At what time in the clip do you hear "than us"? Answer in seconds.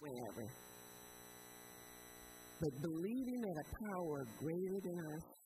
4.82-5.39